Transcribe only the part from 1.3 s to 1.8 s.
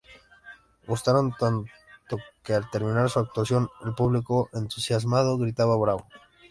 tanto